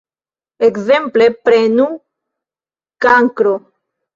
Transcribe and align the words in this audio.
Ekzemple, 0.67 1.27
prenu 1.49 1.87
Kankro. 3.07 3.55